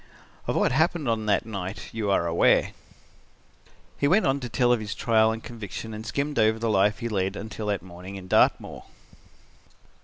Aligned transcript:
"Of 0.47 0.55
what 0.55 0.71
happened 0.71 1.07
on 1.07 1.27
that 1.27 1.45
night 1.45 1.93
you 1.93 2.09
are 2.09 2.25
aware." 2.25 2.71
He 3.99 4.07
went 4.07 4.25
on 4.25 4.39
to 4.39 4.49
tell 4.49 4.73
of 4.73 4.79
his 4.79 4.95
trial 4.95 5.31
and 5.31 5.43
conviction 5.43 5.93
and 5.93 6.07
skimmed 6.07 6.39
over 6.39 6.57
the 6.57 6.71
life 6.71 6.97
he 6.97 7.07
led 7.07 7.35
until 7.35 7.67
that 7.67 7.83
morning 7.83 8.17
on 8.17 8.27
Dartmoor. 8.27 8.85